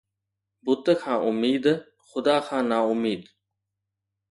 بت 0.63 0.85
کان 1.01 1.19
اميد، 1.27 1.65
خدا 2.07 2.37
کان 2.47 2.63
نااميد 2.71 3.23